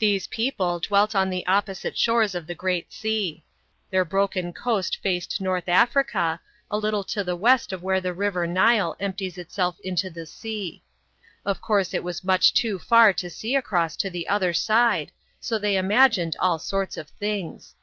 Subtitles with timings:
[0.00, 3.44] These people dwelt on the opposite shores of the Great Sea.
[3.90, 8.48] Their broken coast faced North Africa, a little to the west of where the river
[8.48, 10.82] Nile empties itself into the sea.
[11.44, 15.56] Of course it was much too far to see across to the other side, so
[15.56, 17.76] they imagined all sorts of things.